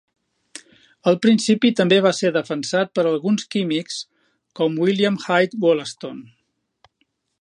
[1.11, 3.99] El principi també va ser defensat per alguns químics
[4.61, 6.25] com William Hyde Wollaston.